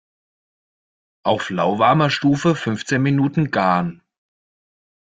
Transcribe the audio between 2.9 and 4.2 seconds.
Minuten garen.